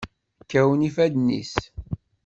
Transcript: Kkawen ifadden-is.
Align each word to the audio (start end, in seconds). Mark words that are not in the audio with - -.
Kkawen 0.43 0.85
ifadden-is. 0.87 1.53